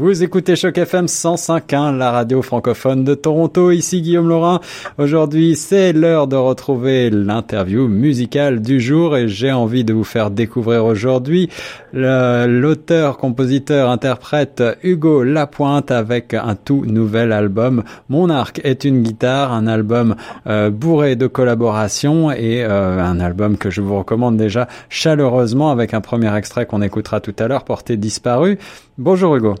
Vous 0.00 0.22
écoutez 0.22 0.54
Choc 0.54 0.78
FM 0.78 1.06
105.1, 1.06 1.96
la 1.96 2.12
radio 2.12 2.40
francophone 2.40 3.02
de 3.02 3.16
Toronto. 3.16 3.72
Ici 3.72 4.00
Guillaume 4.00 4.28
Laurin. 4.28 4.60
Aujourd'hui, 4.96 5.56
c'est 5.56 5.92
l'heure 5.92 6.28
de 6.28 6.36
retrouver 6.36 7.10
l'interview 7.10 7.88
musicale 7.88 8.62
du 8.62 8.78
jour 8.78 9.16
et 9.16 9.26
j'ai 9.26 9.50
envie 9.50 9.82
de 9.82 9.92
vous 9.92 10.04
faire 10.04 10.30
découvrir 10.30 10.84
aujourd'hui 10.84 11.50
l'auteur, 11.92 13.18
compositeur, 13.18 13.90
interprète 13.90 14.62
Hugo 14.84 15.24
Lapointe 15.24 15.90
avec 15.90 16.32
un 16.32 16.54
tout 16.54 16.84
nouvel 16.86 17.32
album. 17.32 17.82
Mon 18.08 18.30
arc 18.30 18.60
est 18.62 18.84
une 18.84 19.02
guitare, 19.02 19.52
un 19.52 19.66
album 19.66 20.14
euh, 20.46 20.70
bourré 20.70 21.16
de 21.16 21.26
collaborations 21.26 22.30
et 22.30 22.62
euh, 22.62 23.02
un 23.02 23.18
album 23.18 23.58
que 23.58 23.68
je 23.68 23.80
vous 23.80 23.98
recommande 23.98 24.36
déjà 24.36 24.68
chaleureusement 24.90 25.72
avec 25.72 25.92
un 25.92 26.00
premier 26.00 26.32
extrait 26.36 26.66
qu'on 26.66 26.82
écoutera 26.82 27.18
tout 27.20 27.34
à 27.40 27.48
l'heure, 27.48 27.64
Porté 27.64 27.96
disparu. 27.96 28.58
Bonjour 28.96 29.34
Hugo. 29.34 29.56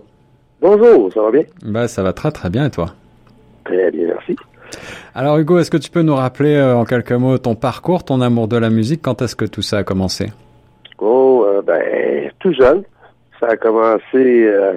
Bonjour, 0.60 1.12
ça 1.12 1.22
va 1.22 1.30
bien? 1.30 1.44
Bah, 1.62 1.86
ça 1.86 2.02
va 2.02 2.12
très 2.12 2.32
très 2.32 2.50
bien 2.50 2.66
et 2.66 2.70
toi? 2.70 2.86
Très 3.64 3.90
bien, 3.92 4.08
merci. 4.08 4.36
Alors 5.14 5.38
Hugo, 5.38 5.58
est-ce 5.58 5.70
que 5.70 5.76
tu 5.76 5.90
peux 5.90 6.02
nous 6.02 6.16
rappeler 6.16 6.56
euh, 6.56 6.76
en 6.76 6.84
quelques 6.84 7.12
mots 7.12 7.38
ton 7.38 7.54
parcours, 7.54 8.04
ton 8.04 8.20
amour 8.20 8.48
de 8.48 8.56
la 8.56 8.68
musique? 8.68 9.00
Quand 9.02 9.22
est-ce 9.22 9.36
que 9.36 9.44
tout 9.44 9.62
ça 9.62 9.78
a 9.78 9.84
commencé? 9.84 10.32
Oh, 10.98 11.44
euh, 11.46 11.62
ben, 11.62 12.30
tout 12.40 12.52
jeune. 12.52 12.82
Ça 13.38 13.46
a 13.50 13.56
commencé 13.56 14.00
euh, 14.14 14.74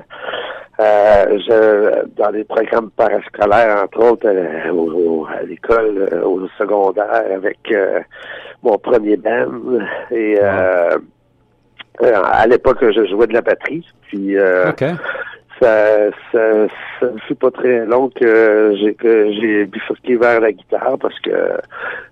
je, 0.79 2.05
dans 2.15 2.31
des 2.31 2.43
programmes 2.43 2.91
parascolaires, 2.91 3.83
entre 3.83 4.11
autres, 4.11 4.27
à 4.27 5.43
l'école, 5.43 6.09
au 6.23 6.47
secondaire, 6.59 7.23
avec 7.35 7.57
mon 8.61 8.77
premier 8.77 9.17
band. 9.17 9.79
Et 10.11 10.39
à 10.39 10.95
l'époque, 12.47 12.77
je 12.81 13.07
jouais 13.07 13.27
de 13.27 13.33
la 13.33 13.41
batterie. 13.41 13.85
Puis 14.03 14.35
ça, 15.61 16.09
ça, 16.31 16.67
ça 16.99 17.05
ne 17.05 17.19
fut 17.27 17.35
pas 17.35 17.51
très 17.51 17.85
long 17.85 18.09
que 18.09 18.73
j'ai 18.79 18.95
que 18.95 19.31
j'ai 19.33 19.65
bifurqué 19.65 20.15
vers 20.15 20.39
la 20.39 20.51
guitare 20.51 20.97
parce 20.99 21.19
que 21.19 21.31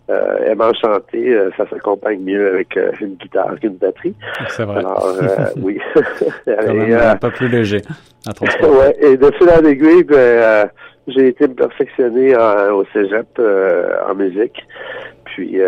euh, 0.09 0.38
aimant 0.45 0.72
chanter, 0.73 1.33
euh, 1.33 1.50
ça 1.58 1.67
s'accompagne 1.70 2.20
mieux 2.22 2.47
avec 2.47 2.77
euh, 2.77 2.92
une 3.02 3.16
guitare 3.16 3.59
qu'une 3.59 3.75
batterie. 3.75 4.14
C'est 4.50 4.64
vrai. 4.64 4.80
Alors 4.80 5.05
euh, 5.05 5.45
oui. 5.61 5.80
Quand 6.45 6.73
même 6.73 6.94
un 6.94 7.16
peu 7.16 7.31
plus 7.31 7.47
léger 7.47 7.81
ouais, 8.27 8.97
et 9.02 9.17
de 9.17 9.31
fil 9.31 9.50
en 9.50 9.66
aiguille, 9.66 10.03
ben, 10.03 10.70
j'ai 11.08 11.30
été 11.30 11.47
perfectionné 11.47 12.36
au 12.36 12.86
cégep 12.94 13.42
en 14.08 14.16
musique. 14.16 14.64
Puis 15.25 15.59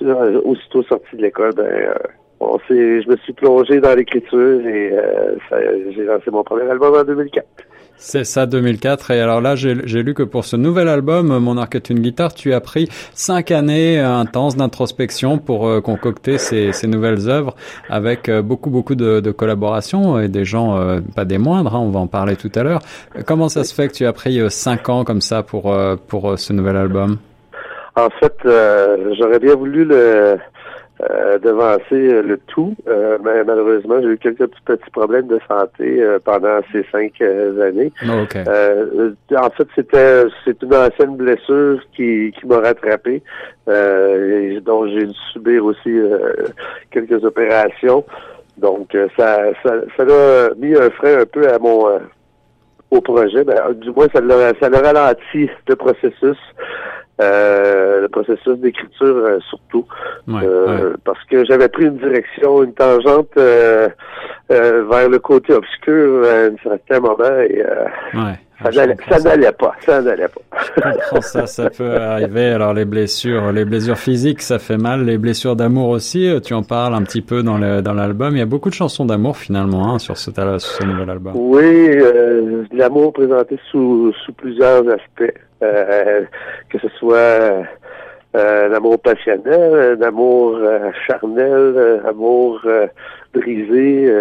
aussitôt 0.00 0.82
sorti 0.84 1.16
de 1.16 1.22
l'école, 1.22 1.52
ben 1.54 1.94
Bon, 2.40 2.58
je 2.68 3.08
me 3.08 3.16
suis 3.18 3.34
plongé 3.34 3.80
dans 3.80 3.94
l'écriture 3.94 4.66
et 4.66 4.92
euh, 4.92 5.36
j'ai 5.94 6.04
lancé 6.04 6.30
mon 6.30 6.42
premier 6.42 6.70
album 6.70 6.94
en 6.94 7.04
2004. 7.04 7.46
C'est 8.02 8.24
ça, 8.24 8.46
2004. 8.46 9.10
Et 9.10 9.20
alors 9.20 9.42
là, 9.42 9.56
j'ai 9.56 9.74
lu 9.74 10.14
que 10.14 10.22
pour 10.22 10.46
ce 10.46 10.56
nouvel 10.56 10.88
album, 10.88 11.38
Mon 11.38 11.58
arc 11.58 11.74
est 11.74 11.90
une 11.90 12.00
guitare, 12.00 12.32
tu 12.32 12.54
as 12.54 12.60
pris 12.62 12.88
cinq 13.12 13.50
années 13.50 14.00
intenses 14.00 14.56
d'introspection 14.56 15.36
pour 15.36 15.68
euh, 15.68 15.82
concocter 15.82 16.38
ces, 16.38 16.72
ces, 16.72 16.86
nouvelles 16.86 17.28
œuvres 17.28 17.54
avec 17.90 18.30
euh, 18.30 18.40
beaucoup, 18.40 18.70
beaucoup 18.70 18.94
de, 18.94 19.20
de, 19.20 19.30
collaborations 19.30 20.18
et 20.18 20.28
des 20.28 20.46
gens 20.46 20.78
euh, 20.78 21.00
pas 21.14 21.26
des 21.26 21.36
moindres, 21.36 21.76
hein, 21.76 21.80
on 21.80 21.90
va 21.90 22.00
en 22.00 22.06
parler 22.06 22.36
tout 22.36 22.50
à 22.54 22.62
l'heure. 22.62 22.80
Comment 23.26 23.50
ça 23.50 23.64
se 23.64 23.74
fait 23.74 23.88
que 23.88 23.92
tu 23.92 24.06
as 24.06 24.14
pris 24.14 24.40
cinq 24.50 24.88
ans 24.88 25.04
comme 25.04 25.20
ça 25.20 25.42
pour, 25.42 25.76
pour 26.08 26.38
ce 26.38 26.54
nouvel 26.54 26.76
album? 26.76 27.18
En 27.96 28.08
fait, 28.08 28.34
j'aurais 28.44 29.40
bien 29.40 29.54
voulu 29.56 29.84
le 29.84 30.38
euh, 31.08 31.38
devancer 31.38 31.82
euh, 31.92 32.22
le 32.22 32.36
tout. 32.48 32.74
Euh, 32.86 33.16
mais 33.24 33.42
malheureusement, 33.44 34.00
j'ai 34.02 34.08
eu 34.08 34.18
quelques 34.18 34.46
petits, 34.66 34.90
problèmes 34.92 35.28
de 35.28 35.40
santé 35.48 36.04
pendant 36.24 36.60
ces 36.72 36.84
cinq 36.92 37.20
années. 37.20 37.92
Oh, 38.06 39.36
en 39.36 39.50
fait, 39.50 39.68
c'était 39.74 40.24
c'est 40.44 40.62
une 40.62 40.74
ancienne 40.74 41.16
blessure 41.16 41.80
qui, 41.94 42.32
qui 42.38 42.46
m'a 42.46 42.58
rattrapé, 42.58 43.22
et 43.68 44.60
dont 44.60 44.86
j'ai 44.88 45.06
dû 45.06 45.14
subir 45.32 45.64
aussi 45.64 45.96
quelques 46.90 47.24
opérations. 47.24 48.04
Donc, 48.58 48.94
ça, 49.16 49.44
ça, 49.62 49.74
ça 49.96 50.02
a 50.02 50.54
mis 50.56 50.74
un 50.74 50.90
frein 50.90 51.20
un 51.20 51.26
peu 51.26 51.48
à 51.48 51.58
mon 51.58 52.00
au 52.90 53.00
projet. 53.00 53.44
Ben, 53.44 53.72
du 53.74 53.90
moins, 53.90 54.08
ça 54.12 54.20
l'a 54.20 54.52
ça 54.60 54.68
l'a 54.68 54.80
ralenti 54.80 55.48
le 55.68 55.76
processus. 55.76 56.38
Euh, 57.20 58.00
le 58.00 58.08
processus 58.08 58.56
d'écriture 58.56 59.14
euh, 59.14 59.38
surtout, 59.50 59.84
euh, 60.30 60.59
que 61.42 61.46
j'avais 61.46 61.68
pris 61.68 61.84
une 61.84 61.98
direction, 61.98 62.62
une 62.62 62.74
tangente 62.74 63.34
vers 63.36 65.08
le 65.08 65.18
côté 65.18 65.52
obscur 65.52 66.24
à 66.24 66.46
un 66.46 66.56
certain 66.62 67.00
moment 67.00 67.40
et 67.40 67.62
ça 68.62 68.70
n'allait 68.70 69.52
pas, 69.52 69.72
ça 69.80 70.02
n'allait 70.02 70.28
pas. 70.28 70.42
Je 71.14 71.20
ça, 71.20 71.46
ça 71.46 71.70
peut 71.70 71.96
arriver. 71.96 72.50
Alors 72.50 72.74
les 72.74 72.84
blessures, 72.84 73.52
les 73.52 73.64
blessures 73.64 73.96
physiques, 73.96 74.42
ça 74.42 74.58
fait 74.58 74.76
mal. 74.76 75.04
Les 75.04 75.16
blessures 75.16 75.56
d'amour 75.56 75.88
aussi, 75.88 76.30
tu 76.44 76.52
en 76.52 76.62
parles 76.62 76.94
un 76.94 77.02
petit 77.02 77.22
peu 77.22 77.42
dans 77.42 77.56
le 77.56 77.80
dans 77.80 77.94
l'album. 77.94 78.36
Il 78.36 78.38
y 78.38 78.42
a 78.42 78.46
beaucoup 78.46 78.68
de 78.68 78.74
chansons 78.74 79.06
d'amour 79.06 79.38
finalement 79.38 79.94
hein, 79.94 79.98
sur, 79.98 80.18
ce, 80.18 80.30
sur 80.30 80.60
ce 80.60 80.84
nouvel 80.84 81.08
album. 81.08 81.32
Oui, 81.36 81.96
l'amour 82.72 83.14
présenté 83.14 83.58
sous 83.70 84.12
sous 84.24 84.32
plusieurs 84.34 84.86
aspects. 84.88 85.32
Euh, 85.62 86.22
que 86.70 86.78
ce 86.78 86.88
soit 86.98 87.66
euh, 88.36 88.68
l'amour 88.68 89.00
passionnel, 89.00 89.96
l'amour 89.98 90.56
euh, 90.56 90.90
charnel, 91.06 92.00
l'amour 92.04 92.60
brisé, 93.34 94.12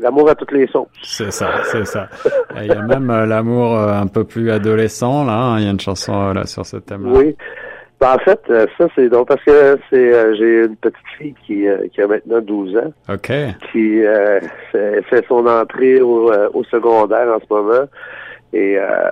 l'amour 0.00 0.30
à 0.30 0.34
toutes 0.34 0.52
les 0.52 0.66
sons. 0.68 0.88
C'est 1.02 1.30
ça, 1.30 1.62
c'est 1.64 1.84
ça. 1.84 2.08
Il 2.56 2.66
y 2.66 2.72
a 2.72 2.80
même 2.80 3.08
l'amour 3.08 3.78
un 3.78 4.06
peu 4.06 4.24
plus 4.24 4.50
adolescent, 4.50 5.24
là. 5.24 5.32
Hein. 5.32 5.58
Il 5.58 5.64
y 5.64 5.68
a 5.68 5.70
une 5.70 5.80
chanson 5.80 6.32
là 6.32 6.46
sur 6.46 6.64
ce 6.64 6.78
thème-là. 6.78 7.12
Oui. 7.12 7.36
Ben, 7.98 8.14
en 8.14 8.18
fait, 8.18 8.40
ça 8.76 8.88
c'est 8.94 9.08
donc 9.08 9.28
parce 9.28 9.42
que 9.42 9.78
c'est 9.90 10.36
j'ai 10.36 10.64
une 10.64 10.76
petite 10.76 10.96
fille 11.18 11.34
qui, 11.46 11.66
qui 11.92 12.02
a 12.02 12.06
maintenant 12.06 12.40
12 12.40 12.76
ans. 12.76 12.92
OK. 13.10 13.32
Qui 13.72 14.02
fait, 14.72 15.24
son 15.28 15.46
entrée 15.46 16.00
au, 16.00 16.30
au 16.54 16.64
secondaire 16.64 17.28
en 17.28 17.40
ce 17.40 17.46
moment. 17.52 17.86
Et 18.52 18.78
euh, 18.78 19.10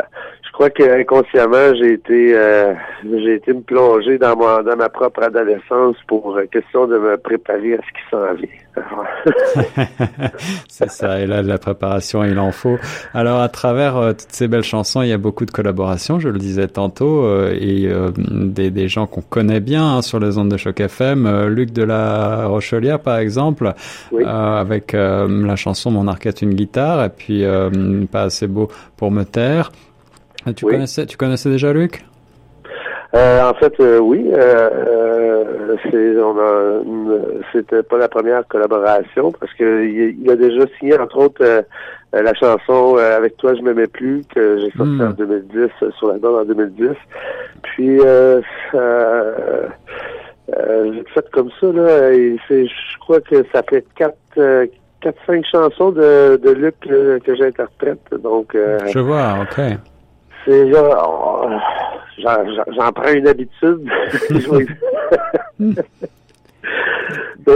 je 0.54 0.56
crois 0.56 0.70
qu'inconsciemment, 0.70 1.74
j'ai 1.74 1.94
été 1.94 2.32
euh, 2.32 2.74
j'ai 3.02 3.34
été 3.34 3.52
me 3.52 3.62
plonger 3.62 4.18
dans 4.18 4.36
ma 4.36 4.62
dans 4.62 4.76
ma 4.76 4.88
propre 4.88 5.24
adolescence 5.24 5.96
pour 6.06 6.36
euh, 6.36 6.44
question 6.46 6.86
de 6.86 6.96
me 6.96 7.16
préparer 7.16 7.74
à 7.74 7.78
ce 7.78 7.82
qui 7.82 8.08
s'en 8.08 8.34
vient. 8.34 10.28
C'est 10.68 10.90
ça, 10.90 11.18
et 11.18 11.26
là 11.26 11.42
de 11.42 11.48
la 11.48 11.58
préparation, 11.58 12.22
il 12.22 12.38
en 12.38 12.52
faut. 12.52 12.76
Alors 13.14 13.40
à 13.40 13.48
travers 13.48 14.14
toutes 14.16 14.30
ces 14.30 14.46
belles 14.46 14.62
chansons, 14.62 15.02
il 15.02 15.08
y 15.08 15.12
a 15.12 15.18
beaucoup 15.18 15.44
de 15.44 15.50
collaborations, 15.50 16.20
je 16.20 16.28
le 16.28 16.38
disais 16.38 16.68
tantôt, 16.68 17.28
et 17.50 17.88
des, 18.16 18.70
des 18.70 18.88
gens 18.88 19.08
qu'on 19.08 19.22
connaît 19.22 19.60
bien 19.60 19.96
hein, 19.96 20.02
sur 20.02 20.20
les 20.20 20.38
ondes 20.38 20.50
de 20.50 20.56
choc 20.56 20.78
FM. 20.78 21.46
Luc 21.46 21.72
de 21.72 21.82
la 21.82 22.46
Rochelière, 22.46 23.00
par 23.00 23.18
exemple, 23.18 23.72
avec 24.24 24.92
la 24.92 25.56
chanson 25.56 25.90
Mon 25.90 26.06
arcade 26.06 26.36
une 26.42 26.54
guitare, 26.54 27.04
et 27.04 27.10
puis 27.10 27.44
Pas 28.10 28.22
assez 28.22 28.46
beau 28.46 28.68
pour 28.96 29.10
me 29.10 29.24
taire. 29.24 29.70
Tu, 30.52 30.66
connaissais, 30.66 31.06
tu 31.06 31.16
connaissais 31.16 31.50
déjà 31.50 31.72
Luc? 31.72 32.04
Euh, 33.14 33.48
en 33.48 33.54
fait, 33.54 33.72
euh, 33.80 33.98
oui. 33.98 34.28
Euh, 34.32 35.76
a, 35.76 36.80
c'était 37.52 37.82
pas 37.82 37.98
la 37.98 38.08
première 38.08 38.46
collaboration 38.48 39.32
parce 39.32 39.52
que 39.54 39.84
il, 39.84 40.28
a 40.30 40.36
déjà 40.36 40.64
signé 40.78 40.98
entre 40.98 41.18
autres 41.18 41.64
la 42.12 42.34
chanson 42.34 42.96
"Avec 42.96 43.36
toi 43.36 43.54
je 43.54 43.62
m'aimais 43.62 43.86
plus" 43.86 44.24
que 44.34 44.58
j'ai 44.58 44.70
sorti 44.76 45.00
en 45.02 45.10
2010 45.10 45.68
sur 45.96 46.08
la 46.08 46.14
l'album 46.14 46.40
en 46.40 46.44
2010. 46.44 46.88
Puis 47.62 48.00
euh, 48.00 48.40
fait 51.14 51.30
comme 51.32 51.50
ça 51.60 51.66
là. 51.66 52.12
Je 52.12 52.98
crois 53.00 53.20
que 53.20 53.44
ça 53.52 53.62
fait 53.68 53.84
quatre 53.94 54.16
quatre 55.00 55.18
cinq 55.26 55.44
chansons 55.50 55.90
de, 55.92 56.40
de 56.42 56.50
Luc 56.50 56.74
que, 56.80 57.18
que 57.18 57.36
j'interprète. 57.36 58.12
Donc. 58.22 58.56
je 58.56 58.98
vois. 58.98 59.36
Ok. 59.42 59.60
C'est 60.44 60.70
oh, 60.74 61.48
j'en 62.18 62.92
prends 62.92 63.12
une 63.12 63.28
habitude. 63.28 63.88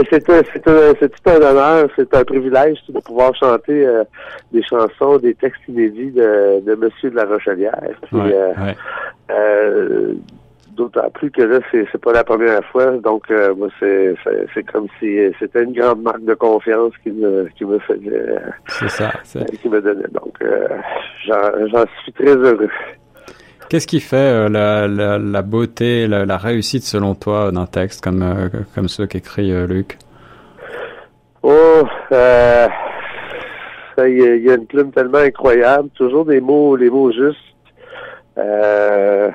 c'est 0.09 0.23
tout 0.23 1.29
un 1.29 1.41
honneur, 1.41 1.89
c'est 1.95 2.13
un 2.13 2.23
privilège 2.23 2.77
de 2.89 2.99
pouvoir 2.99 3.35
chanter 3.35 3.85
euh, 3.85 4.03
des 4.51 4.63
chansons, 4.63 5.17
des 5.17 5.33
textes 5.35 5.61
inédits 5.67 6.11
de, 6.11 6.61
de 6.65 6.75
Monsieur 6.75 7.09
de 7.09 7.15
la 7.15 7.25
Rochelière. 7.25 7.79
Euh, 8.13 8.53
euh, 9.31 10.13
d'autant 10.75 11.09
plus 11.11 11.31
que 11.31 11.41
là, 11.41 11.59
c'est, 11.71 11.85
c'est 11.91 12.01
pas 12.01 12.13
la 12.13 12.23
première 12.23 12.63
fois. 12.65 12.91
Donc, 12.97 13.29
moi, 13.57 13.69
c'est, 13.79 14.15
c'est, 14.53 14.63
comme 14.63 14.87
si 14.99 15.17
c'était 15.39 15.63
une 15.63 15.73
grande 15.73 16.01
marque 16.01 16.23
de 16.23 16.33
confiance 16.33 16.93
qui 17.03 17.11
me, 17.11 17.49
qui 17.57 17.65
me 17.65 17.79
faisait. 17.79 18.35
c'est 18.67 18.89
ça. 18.89 19.11
qui 19.61 19.69
me 19.69 19.81
donnait. 19.81 20.07
Donc, 20.13 20.37
j'en, 21.25 21.67
j'en 21.67 21.85
suis 22.03 22.13
très 22.13 22.35
heureux. 22.35 22.69
Qu'est-ce 23.69 23.87
qui 23.87 23.99
fait 23.99 24.49
la, 24.49 24.87
la, 24.87 25.19
la, 25.19 25.41
beauté, 25.41 26.07
la, 26.07 26.25
la, 26.25 26.37
réussite 26.37 26.83
selon 26.83 27.13
toi 27.13 27.51
d'un 27.51 27.67
texte 27.67 28.03
comme, 28.03 28.49
comme 28.73 28.87
ceux 28.87 29.05
qu'écrit 29.05 29.51
Luc? 29.67 29.97
Oh, 31.41 31.83
euh, 32.11 32.67
il 34.07 34.43
y, 34.45 34.49
a 34.49 34.55
une 34.55 34.65
plume 34.65 34.91
tellement 34.91 35.19
incroyable, 35.19 35.89
toujours 35.95 36.25
des 36.25 36.41
mots, 36.41 36.75
les 36.75 36.89
mots 36.89 37.11
justes. 37.11 37.37
Euh, 38.37 39.29
euh, 39.29 39.31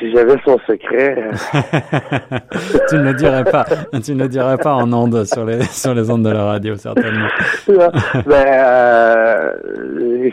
si 0.00 0.10
j'avais 0.12 0.36
son 0.44 0.58
secret. 0.66 1.30
tu 2.88 2.96
ne 2.96 3.04
le 3.04 3.14
dirais 3.14 3.44
pas. 3.44 3.64
Tu 4.02 4.14
ne 4.14 4.22
le 4.22 4.28
dirais 4.28 4.56
pas 4.56 4.74
en 4.74 4.92
ondes 4.92 5.24
sur 5.24 5.44
les 5.44 5.62
sur 5.62 5.94
les 5.94 6.10
ondes 6.10 6.24
de 6.24 6.30
la 6.30 6.44
radio 6.44 6.74
certainement. 6.74 7.28
ben, 7.68 8.44
euh, 8.46 9.52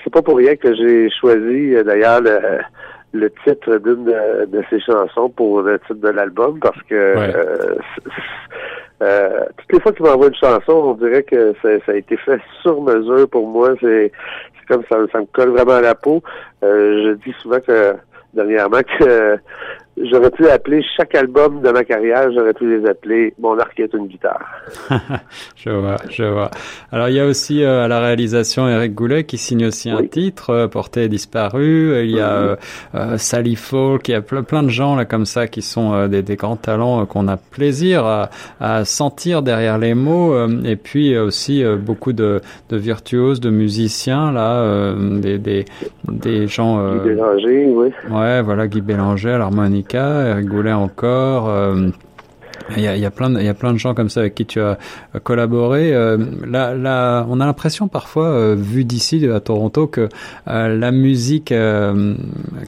c'est 0.04 0.14
pas 0.14 0.24
pour 0.24 0.38
rien 0.38 0.56
que 0.56 0.74
j'ai 0.75 1.10
choisi 1.12 1.75
d'ailleurs 1.86 2.22
le, 2.22 2.40
le 3.14 3.30
titre 3.46 3.78
d'une 3.78 4.06
de, 4.06 4.46
de, 4.46 4.64
ces 4.69 4.80
chansons 4.80 5.30
pour 5.30 5.62
le 5.62 5.80
titre 5.80 5.96
de 5.96 6.10
l'album 6.10 6.60
parce 6.60 6.81
que 6.84 6.96
euh, 6.96 7.75
euh, 9.04 9.46
toutes 9.58 9.74
les 9.74 9.80
fois 9.80 9.92
qu'il 9.92 10.06
m'envoie 10.06 10.28
une 10.28 10.36
chanson, 10.36 10.74
on 10.74 10.94
dirait 10.94 11.24
que 11.24 11.54
ça, 11.62 11.69
ça, 11.86 11.92
a 11.92 11.96
été 11.96 12.18
fait 12.18 12.40
sur 12.62 12.81
mesure 12.81 13.30
pour 13.30 13.48
moi. 13.48 13.74
C'est 13.80 14.12
comme 14.68 14.84
ça, 14.90 14.98
ça 15.12 15.19
me 15.19 15.25
colle 15.25 15.50
vraiment 15.50 15.74
à 15.74 15.81
la 15.81 15.96
peau. 15.96 16.22
Euh, 16.64 17.04
je 17.04 17.30
dis 17.30 17.36
souvent 17.42 17.60
que 17.60 17.96
dernièrement 18.33 18.81
que 19.00 19.39
j'aurais 20.03 20.31
pu 20.31 20.47
appeler 20.47 20.83
chaque 20.95 21.15
album 21.15 21.61
de 21.61 21.69
ma 21.69 21.83
carrière, 21.83 22.31
j'aurais 22.31 22.53
pu 22.53 22.69
les 22.69 22.88
appeler 22.88 23.33
Mon 23.39 23.57
arc 23.57 23.79
est 23.79 23.94
une 23.94 24.07
guitare. 24.07 24.45
je 25.55 25.69
vois, 25.69 25.97
je 26.09 26.23
vois. 26.23 26.51
Alors 26.91 27.09
il 27.09 27.15
y 27.15 27.19
a 27.19 27.25
aussi 27.25 27.63
euh, 27.63 27.85
à 27.85 27.88
la 27.88 27.99
réalisation 27.99 28.67
Eric 28.67 28.94
Goulet 28.94 29.23
qui 29.23 29.38
signe 29.38 29.65
aussi 29.65 29.89
un 29.89 30.03
titre, 30.03 30.51
euh, 30.51 30.67
Porté 30.67 31.07
disparu. 31.07 32.03
Il 32.03 32.11
y 32.11 32.19
a 32.19 32.41
mhm. 32.41 32.57
euh, 32.95 33.17
Sally 33.17 33.55
Folk, 33.55 34.07
il 34.09 34.11
y 34.11 34.15
a 34.15 34.21
plein, 34.21 34.44
plein 34.44 34.63
de 34.63 34.69
gens 34.69 34.95
là 34.95 35.05
comme 35.05 35.25
ça 35.25 35.47
qui 35.47 35.61
sont 35.61 36.07
des, 36.07 36.21
des, 36.21 36.35
grands 36.35 36.55
talents 36.55 37.05
qu'on 37.05 37.27
a 37.27 37.38
plaisir 37.38 38.05
à, 38.05 38.29
à, 38.59 38.85
sentir 38.85 39.41
derrière 39.41 39.77
les 39.77 39.94
mots. 39.94 40.35
et 40.65 40.75
puis 40.75 41.17
aussi 41.17 41.63
beaucoup 41.79 42.13
de, 42.13 42.41
de, 42.69 42.77
virtuoses, 42.77 43.39
de 43.39 43.49
musiciens 43.49 44.31
là, 44.31 44.94
des, 44.95 45.38
des, 45.38 45.65
des 46.07 46.47
gens. 46.47 46.95
Guy 46.97 47.09
Bélanger, 47.09 47.65
oui. 47.67 47.89
Ouais, 48.09 48.41
voilà 48.41 48.67
Guy 48.67 48.81
Bélanger 48.81 49.31
à 49.31 49.38
l'harmonie 49.38 49.83
Encore. 49.95 51.50
Euh, 51.50 51.89
il 52.75 52.81
y, 52.81 53.06
a, 53.06 53.12
plein 53.12 53.30
de, 53.30 53.78
gens 53.78 53.94
comme 53.94 54.10
ça 54.10 54.22
avec 54.22 54.36
qui 54.36 54.45
tu 54.45 54.60
as 54.60 54.78
collaboré. 55.24 55.94
Euh, 55.94 56.18
là, 56.45 57.25
on 57.30 57.39
a 57.39 57.45
l'impression 57.45 57.88
parfois, 57.88 58.28
euh, 58.28 58.56
vu 58.57 58.84
d'ici 58.84 59.25
à 59.30 59.39
Toronto, 59.39 59.88
que 59.88 60.10
la 60.45 60.92
musique 60.92 61.54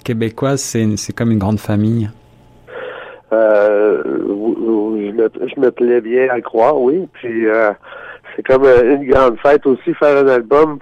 québécoise, 0.05 0.61
c'est, 0.61 1.13
comme 1.13 1.31
une 1.31 1.39
grande 1.39 1.59
famille. 1.59 2.09
Je, 3.31 5.11
me, 5.11 5.29
je 5.53 5.59
me 5.59 5.71
plais 5.71 5.99
bien 6.01 6.29
à 6.31 6.39
croire, 6.39 6.79
oui. 6.79 7.05
Puis 7.13 7.45
c'est 8.35 8.43
comme 8.43 8.63
une 8.63 9.05
grande 9.05 9.37
fête 9.39 9.65
aussi 9.65 9.93
faire 9.95 10.23
un 10.23 10.27
album. 10.27 10.79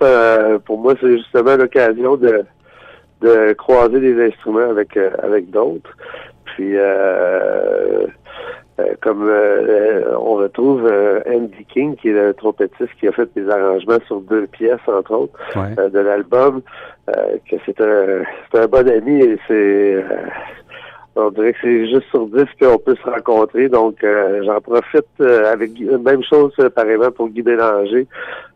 pour 0.66 0.78
moi, 0.78 0.94
c'est 1.02 1.18
justement 1.18 1.56
l'occasion 1.56 2.18
de 2.18 2.44
de 3.22 3.54
croiser 3.54 4.00
des 4.00 4.28
instruments 4.28 4.70
avec 4.70 4.98
avec 4.98 5.50
d'autres. 5.50 5.96
Puis, 6.58 6.76
euh, 6.76 8.08
euh, 8.80 8.94
comme 9.02 9.28
euh, 9.30 10.16
on 10.18 10.36
retrouve 10.36 10.92
Andy 11.28 11.66
King, 11.66 11.96
qui 11.96 12.10
est 12.10 12.14
le 12.14 12.34
trompettiste 12.34 12.94
qui 13.00 13.08
a 13.08 13.12
fait 13.12 13.30
des 13.36 13.48
arrangements 13.50 14.00
sur 14.08 14.22
deux 14.22 14.48
pièces, 14.48 14.80
entre 14.88 15.14
autres, 15.14 15.40
de 15.56 16.00
l'album, 16.00 16.62
que 17.06 17.56
c'est 17.66 17.80
un, 17.80 18.24
un 18.54 18.68
bon 18.68 18.90
ami 18.90 19.22
et 19.22 19.38
c'est 19.48 20.04
on 21.18 21.32
dirait 21.32 21.54
que 21.54 21.60
c'est 21.62 21.90
juste 21.90 22.08
sur 22.10 22.28
10 22.28 22.44
qu'on 22.62 22.78
peut 22.78 22.96
se 22.96 23.10
rencontrer. 23.10 23.70
Donc, 23.70 24.06
j'en 24.44 24.62
profite 24.62 25.20
avec 25.20 25.72
même 25.80 26.24
chose 26.24 26.54
pareillement 26.76 27.12
pour 27.12 27.30
Guy 27.30 27.42
Bélanger. 27.42 28.08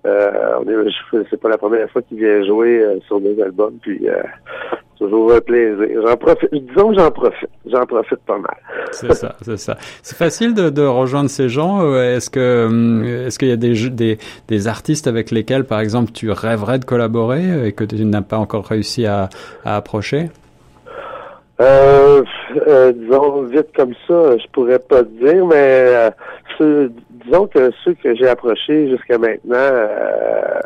Euh, 0.05 0.89
c'est 1.29 1.39
pas 1.39 1.49
la 1.49 1.57
première 1.57 1.89
fois 1.91 2.01
qu'il 2.01 2.17
vient 2.19 2.43
jouer 2.45 2.83
sur 3.07 3.19
des 3.19 3.41
albums. 3.41 3.77
Puis, 3.81 4.07
toujours 5.01 5.33
un 5.33 5.41
plaisir. 5.41 5.87
J'en 6.05 6.15
profite, 6.15 6.49
disons 6.51 6.89
que 6.89 6.99
j'en 6.99 7.11
profite. 7.11 7.49
J'en 7.65 7.85
profite 7.85 8.19
pas 8.19 8.37
mal. 8.37 8.55
c'est 8.91 9.13
ça, 9.13 9.35
c'est 9.41 9.57
ça. 9.57 9.77
C'est 10.03 10.15
facile 10.15 10.53
de, 10.53 10.69
de, 10.69 10.83
rejoindre 10.83 11.29
ces 11.29 11.49
gens. 11.49 11.81
Euh, 11.81 12.15
est-ce 12.15 12.29
que 12.29 13.25
est-ce 13.25 13.39
qu'il 13.39 13.47
y 13.47 13.51
a 13.51 13.57
des, 13.57 13.89
des, 13.89 14.19
des 14.47 14.67
artistes 14.67 15.07
avec 15.07 15.31
lesquels, 15.31 15.65
par 15.65 15.79
exemple, 15.79 16.11
tu 16.11 16.29
rêverais 16.29 16.79
de 16.79 16.85
collaborer 16.85 17.67
et 17.67 17.71
que 17.71 17.83
tu 17.83 18.05
n'as 18.05 18.21
pas 18.21 18.37
encore 18.37 18.65
réussi 18.65 19.05
à, 19.05 19.29
à 19.65 19.75
approcher? 19.75 20.29
Euh, 21.61 22.23
euh, 22.67 22.91
disons 22.91 23.43
vite 23.43 23.67
comme 23.75 23.93
ça, 24.07 24.37
je 24.37 24.47
pourrais 24.51 24.79
pas 24.79 25.03
te 25.03 25.09
dire, 25.23 25.45
mais 25.45 26.11
euh, 26.59 26.89
disons 27.23 27.45
que 27.45 27.69
ceux 27.85 27.93
que 27.93 28.15
j'ai 28.15 28.27
approchés 28.27 28.89
jusqu'à 28.89 29.19
maintenant, 29.19 29.55
euh, 29.55 30.59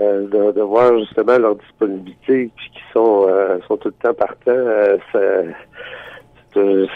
euh, 0.00 0.28
de, 0.28 0.52
de, 0.52 0.60
voir 0.60 0.98
justement 0.98 1.38
leur 1.38 1.56
disponibilité 1.56 2.50
puis 2.54 2.70
qui 2.74 2.82
sont 2.92 3.26
euh, 3.26 3.58
sont 3.66 3.78
tout 3.78 3.88
le 3.88 3.94
temps 4.02 4.12
partants, 4.12 4.98
euh, 6.56 6.86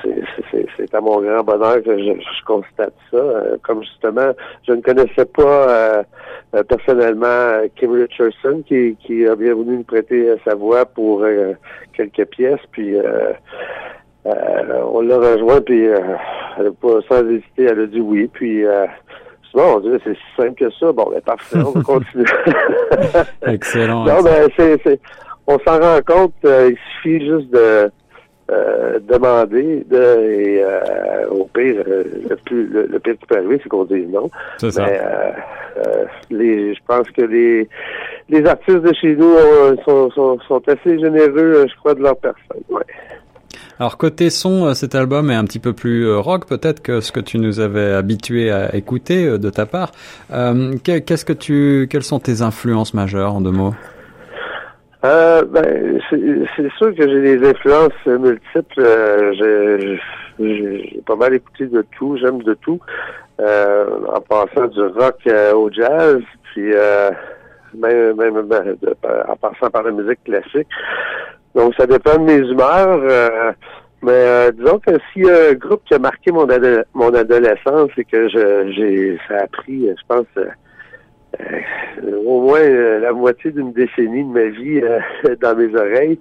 c'est 0.76 0.94
à 0.94 1.00
mon 1.00 1.20
grand 1.20 1.42
bonheur 1.42 1.82
que 1.82 1.98
je, 1.98 2.12
je 2.14 2.44
constate 2.46 2.94
ça. 3.10 3.18
comme 3.62 3.82
justement, 3.82 4.32
je 4.66 4.72
ne 4.72 4.80
connaissais 4.80 5.24
pas 5.24 6.04
personnellement 6.68 7.62
Kim 7.76 7.92
Richardson 7.92 8.62
qui, 8.66 8.96
qui 9.04 9.26
a 9.26 9.36
bien 9.36 9.54
voulu 9.54 9.78
me 9.78 9.82
prêter 9.82 10.34
sa 10.44 10.54
voix 10.54 10.84
pour 10.84 11.24
quelques 11.92 12.26
pièces, 12.26 12.60
puis 12.72 12.94
on 14.24 15.00
l'a 15.00 15.18
rejoint, 15.18 15.60
puis 15.60 15.84
elle 15.84 16.72
pas 16.72 17.00
sans 17.08 17.26
hésiter, 17.28 17.64
elle 17.64 17.80
a 17.80 17.86
dit 17.86 18.00
oui, 18.00 18.28
puis 18.32 18.64
Bon, 19.52 19.82
on 19.84 19.98
c'est 20.04 20.14
si 20.14 20.20
simple 20.36 20.54
que 20.54 20.70
ça. 20.78 20.92
Bon, 20.92 21.10
ben 21.10 21.20
parfait, 21.20 21.58
on 21.58 21.72
va 21.72 21.82
continuer. 21.82 22.24
excellent. 23.46 24.04
Non, 24.04 24.22
ben 24.22 24.48
c'est, 24.56 25.00
on 25.46 25.58
s'en 25.66 25.80
rend 25.80 25.98
compte, 26.06 26.34
euh, 26.44 26.70
il 26.70 26.78
suffit 26.94 27.26
juste 27.26 27.50
de 27.50 27.90
euh, 28.50 28.99
demander 29.08 29.85
de, 29.88 29.97
et 29.97 30.62
euh, 30.64 31.29
au 31.31 31.44
pire, 31.44 31.85
euh, 31.87 32.02
le, 32.29 32.37
plus, 32.37 32.67
le, 32.67 32.99
pire 32.99 33.14
qui 33.19 33.26
peut 33.26 33.37
arriver, 33.37 33.61
c'est 33.62 33.69
qu'on 33.69 33.85
dise 33.85 34.08
non. 34.08 34.29
C'est 34.58 34.73
ça. 34.73 34.87
Mais, 34.87 35.00
les, 36.31 36.75
je 36.75 36.81
pense 36.87 37.08
que 37.11 37.23
les, 37.23 37.69
les 38.29 38.44
artistes 38.47 38.81
de 38.81 38.93
chez 38.93 39.14
nous 39.14 39.35
sont, 39.85 40.11
sont, 40.11 40.38
sont 40.49 40.62
assez 40.69 40.99
généreux, 40.99 41.67
je 41.69 41.76
crois, 41.76 41.94
de 41.94 42.02
leur 42.02 42.17
personne. 42.17 42.62
Ouais. 42.69 42.82
Alors 43.79 43.97
côté 43.97 44.31
son, 44.31 44.75
cet 44.75 44.94
album 44.94 45.31
est 45.31 45.35
un 45.35 45.44
petit 45.44 45.58
peu 45.58 45.73
plus 45.73 46.12
rock 46.14 46.47
peut-être 46.47 46.83
que 46.83 47.00
ce 47.00 47.12
que 47.12 47.21
tu 47.21 47.38
nous 47.38 47.61
avais 47.61 47.92
habitué 47.92 48.50
à 48.50 48.75
écouter 48.75 49.38
de 49.38 49.50
ta 49.50 49.64
part. 49.64 49.92
Qu'est-ce 50.28 51.25
que 51.25 51.33
tu, 51.33 51.88
quelles 51.90 52.02
sont 52.02 52.21
tes 52.21 52.42
influences 52.42 52.95
majeures 52.95 53.35
en 53.35 53.40
deux 53.40 53.52
mots? 53.52 53.75
Euh, 55.04 55.45
ben, 55.45 56.00
c'est 56.11 56.71
sûr 56.76 56.95
que 56.95 57.09
j'ai 57.09 57.21
des 57.21 57.49
influences 57.49 58.07
multiples. 58.07 59.33
j'ai 60.38 61.02
pas 61.07 61.16
mal 61.16 61.35
écouté 61.35 61.66
de 61.66 61.85
tout, 61.97 62.16
j'aime 62.19 62.42
de 62.42 62.54
tout. 62.54 62.80
en 63.38 64.21
passant 64.28 64.66
du 64.66 64.83
rock 64.83 65.21
au 65.54 65.71
jazz, 65.71 66.21
puis 66.52 66.73
même, 67.75 68.16
même 68.16 68.42
ben, 68.42 68.76
en 69.28 69.37
passant 69.37 69.71
par 69.71 69.83
la 69.85 69.92
musique 69.92 70.23
classique. 70.25 70.69
Donc, 71.54 71.75
ça 71.76 71.87
dépend 71.87 72.16
de 72.16 72.25
mes 72.25 72.49
humeurs. 72.49 73.00
Euh, 73.02 73.52
mais 74.02 74.12
euh, 74.12 74.52
disons 74.52 74.78
que 74.78 74.92
s'il 75.12 75.26
y 75.26 75.30
a 75.30 75.50
un 75.50 75.54
groupe 75.54 75.83
qui 75.85 75.95
a 75.95 75.99
marqué 75.99 76.33
mon, 76.33 76.47
mon 76.95 77.14
adolescence 77.14 77.90
et 77.99 78.04
que 78.04 78.28
j'ai 78.28 79.19
ça 79.28 79.42
a 79.42 79.47
pris, 79.49 79.88
je 79.88 80.02
pense, 80.09 80.26
euh, 80.38 80.47
au 82.25 82.42
moins 82.42 82.62
la 83.00 83.12
moitié 83.12 83.50
d'une 83.50 83.73
décennie 83.73 84.25
de 84.25 84.32
ma 84.32 84.47
vie 84.47 84.80
dans 85.40 85.56
mes 85.56 85.75
oreilles, 85.75 86.18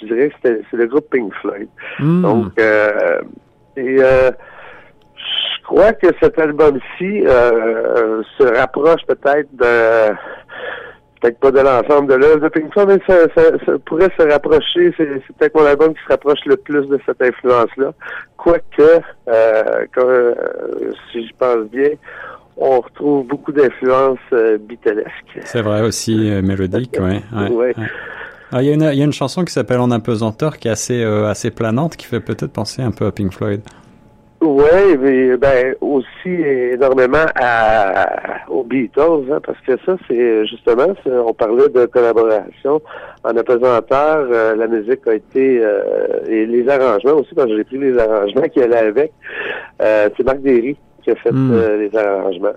je 0.00 0.06
dirais 0.06 0.30
que 0.30 0.60
c'est 0.70 0.76
le 0.76 0.86
groupe 0.86 1.08
Pink 1.10 1.32
Floyd. 1.40 1.68
Hmm. 1.98 2.22
Donc, 2.22 2.52
et 3.76 3.98
je 3.98 5.62
crois 5.64 5.92
que 5.92 6.08
cet 6.20 6.38
album-ci 6.38 7.22
se 7.22 8.56
rapproche 8.56 9.02
peut-être 9.06 9.48
de 9.54 10.14
peut-être 11.22 11.38
pas 11.38 11.50
de 11.50 11.60
l'ensemble 11.60 12.08
de 12.08 12.14
l'œuvre 12.14 12.40
de 12.40 12.48
Pink 12.48 12.72
Floyd, 12.72 12.88
mais 12.88 13.00
ça, 13.06 13.26
ça, 13.34 13.78
pourrait 13.86 14.10
se 14.18 14.26
rapprocher. 14.26 14.92
C'est, 14.96 15.06
peut-être 15.38 15.54
mon 15.54 15.64
album 15.64 15.94
qui 15.94 16.02
se 16.02 16.08
rapproche 16.08 16.40
le 16.46 16.56
plus 16.56 16.86
de 16.88 16.98
cette 17.06 17.22
influence-là. 17.22 17.92
Quoique, 18.36 18.82
euh, 19.28 19.86
euh, 19.98 20.34
si 21.10 21.26
je 21.26 21.32
pense 21.38 21.68
bien, 21.70 21.90
on 22.56 22.80
retrouve 22.80 23.26
beaucoup 23.26 23.52
d'influences 23.52 24.18
euh, 24.32 24.58
C'est 25.44 25.62
vrai 25.62 25.82
aussi, 25.82 26.30
euh, 26.30 26.42
mélodique, 26.42 26.96
ouais. 27.00 27.22
ouais, 27.50 27.74
ah, 28.52 28.62
Il 28.62 28.68
y, 28.68 28.84
a 28.84 29.04
une 29.04 29.12
chanson 29.12 29.44
qui 29.44 29.52
s'appelle 29.52 29.80
En 29.80 29.90
apesanteur 29.90 30.58
qui 30.58 30.68
est 30.68 30.72
assez, 30.72 31.02
assez 31.02 31.50
planante, 31.50 31.96
qui 31.96 32.06
fait 32.06 32.20
peut-être 32.20 32.52
penser 32.52 32.82
un 32.82 32.90
peu 32.90 33.06
à 33.06 33.12
Pink 33.12 33.32
Floyd. 33.32 33.62
Oui, 34.42 34.96
mais 35.00 35.36
ben 35.36 35.76
aussi 35.80 36.28
énormément 36.28 37.26
à, 37.36 38.08
aux 38.48 38.64
Beatles, 38.64 39.30
hein, 39.30 39.38
parce 39.46 39.58
que 39.60 39.78
ça, 39.86 39.96
c'est 40.08 40.44
justement, 40.46 40.88
on 41.06 41.32
parlait 41.32 41.68
de 41.68 41.86
collaboration 41.86 42.82
en 43.22 43.36
apesanteur, 43.36 44.26
euh, 44.32 44.56
la 44.56 44.66
musique 44.66 45.06
a 45.06 45.14
été 45.14 45.60
euh, 45.62 46.24
et 46.26 46.46
les 46.46 46.68
arrangements 46.68 47.20
aussi, 47.20 47.34
quand 47.36 47.46
j'ai 47.46 47.62
pris 47.62 47.78
les 47.78 47.96
arrangements 47.96 48.48
qui 48.48 48.60
allaient 48.60 48.78
avec, 48.78 49.12
euh, 49.80 50.08
c'est 50.16 50.26
Marc 50.26 50.40
Derry 50.40 50.76
qui 51.02 51.10
a 51.10 51.16
fait 51.16 51.32
hmm. 51.32 51.78
les 51.78 51.96
arrangements. 51.96 52.54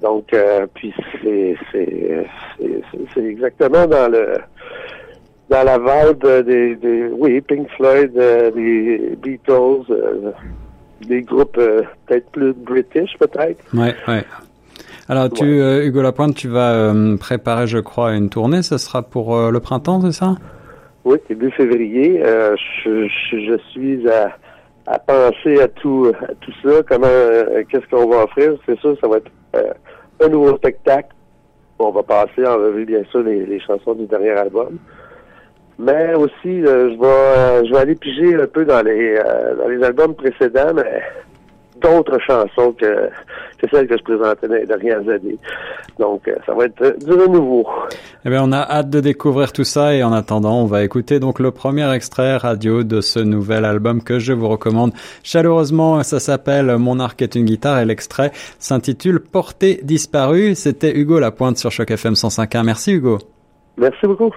donc, 0.00 0.34
puis 0.74 0.94
c'est 1.22 1.56
exactement 3.24 3.86
dans 3.86 4.10
le 4.10 4.38
dans 5.50 5.64
la 5.64 5.78
vibe 5.78 6.46
des, 6.46 6.76
des 6.76 7.08
oui, 7.08 7.40
Pink 7.40 7.68
Floyd, 7.76 8.12
euh, 8.16 8.50
des 8.52 9.16
Beatles, 9.20 9.84
euh, 9.90 10.30
des 11.06 11.22
groupes 11.22 11.58
euh, 11.58 11.82
peut-être 12.06 12.30
plus 12.30 12.52
british 12.52 13.10
peut-être. 13.18 13.58
Ouais, 13.74 13.94
ouais. 14.06 14.24
Alors 15.08 15.28
tu, 15.28 15.44
Hugo 15.44 16.02
Lapointe, 16.02 16.36
tu 16.36 16.46
vas 16.46 16.94
préparer, 17.18 17.66
je 17.66 17.78
crois, 17.78 18.14
une 18.14 18.30
tournée. 18.30 18.62
Ce 18.62 18.78
sera 18.78 19.02
pour 19.02 19.50
le 19.50 19.58
printemps, 19.58 20.00
c'est 20.02 20.12
ça? 20.12 20.36
Oui, 21.04 21.18
début 21.28 21.50
février. 21.50 22.22
Je, 22.22 23.08
je, 23.08 23.40
je, 23.40 23.58
suis 23.72 24.08
à, 24.08 24.36
à 24.86 24.98
penser 24.98 25.60
à 25.60 25.68
tout, 25.68 26.12
à 26.22 26.34
tout 26.40 26.52
ça. 26.62 26.82
Comment, 26.88 27.06
qu'est-ce 27.68 27.86
qu'on 27.90 28.08
va 28.08 28.24
offrir 28.24 28.54
C'est 28.66 28.78
sûr, 28.80 28.96
ça 29.00 29.08
va 29.08 29.18
être 29.18 29.30
un 30.20 30.28
nouveau 30.28 30.56
spectacle. 30.56 31.14
On 31.78 31.90
va 31.90 32.02
passer 32.02 32.46
en 32.46 32.56
revue, 32.56 32.84
bien 32.84 33.02
sûr, 33.10 33.22
les, 33.22 33.58
chansons 33.60 33.94
du 33.94 34.06
dernier 34.06 34.30
album. 34.30 34.78
Mais 35.78 36.14
aussi, 36.14 36.62
euh, 36.62 36.90
je 36.92 37.00
vais 37.00 37.06
euh, 37.06 37.64
je 37.64 37.72
vais 37.72 37.78
aller 37.78 37.94
piger 37.94 38.34
un 38.34 38.46
peu 38.46 38.66
dans 38.66 38.82
les 38.82 39.16
euh, 39.16 39.56
dans 39.56 39.68
les 39.68 39.82
albums 39.82 40.14
précédents, 40.14 40.74
mais 40.74 41.02
d'autres 41.80 42.18
chansons 42.20 42.72
que, 42.72 43.08
que 43.58 43.66
celles 43.70 43.86
que 43.86 43.96
je 43.96 44.02
présentais 44.02 44.48
dans 44.48 44.54
les 44.54 44.66
dernières 44.66 45.08
années. 45.08 45.36
Donc, 45.98 46.30
ça 46.46 46.54
va 46.54 46.64
être 46.64 47.04
du 47.04 47.12
renouveau. 47.12 47.66
Eh 48.24 48.30
bien, 48.30 48.42
on 48.44 48.52
a 48.52 48.60
hâte 48.60 48.90
de 48.90 49.00
découvrir 49.00 49.52
tout 49.52 49.64
ça 49.64 49.94
et 49.94 50.02
en 50.02 50.12
attendant, 50.12 50.62
on 50.62 50.66
va 50.66 50.82
écouter 50.84 51.20
donc 51.20 51.38
le 51.40 51.50
premier 51.50 51.92
extrait 51.92 52.36
radio 52.36 52.82
de 52.82 53.00
ce 53.00 53.18
nouvel 53.18 53.64
album 53.64 54.02
que 54.02 54.18
je 54.18 54.32
vous 54.32 54.48
recommande 54.48 54.92
chaleureusement. 55.22 56.02
Ça 56.02 56.20
s'appelle 56.20 56.76
Mon 56.78 57.00
arc 57.00 57.20
est 57.22 57.34
une 57.34 57.44
guitare 57.44 57.78
et 57.80 57.84
l'extrait 57.84 58.30
s'intitule 58.58 59.20
Portée 59.20 59.80
disparue. 59.82 60.54
C'était 60.54 60.96
Hugo 60.96 61.18
Lapointe 61.18 61.58
sur 61.58 61.70
Choc 61.70 61.90
FM 61.90 62.14
105.1. 62.14 62.64
Merci 62.64 62.92
Hugo. 62.92 63.18
Merci 63.76 64.06
beaucoup. 64.06 64.34